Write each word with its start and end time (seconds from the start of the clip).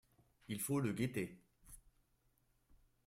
Il 0.47 0.59
faut 0.59 0.79
le 0.79 0.93
guetter. 0.93 1.39